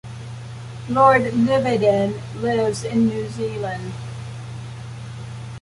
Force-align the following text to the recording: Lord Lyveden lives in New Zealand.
Lord 0.89 1.21
Lyveden 1.31 2.19
lives 2.41 2.83
in 2.83 3.05
New 3.07 3.29
Zealand. 3.29 3.93